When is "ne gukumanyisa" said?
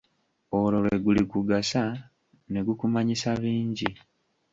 2.51-3.29